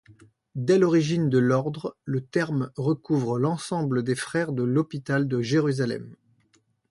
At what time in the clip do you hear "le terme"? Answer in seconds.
2.05-2.71